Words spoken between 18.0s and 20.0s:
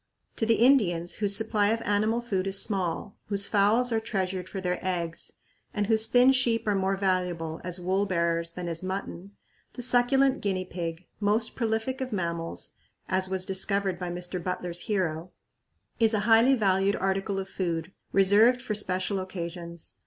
reserved for special occasions.